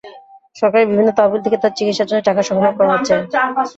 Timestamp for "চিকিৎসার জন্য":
1.77-2.21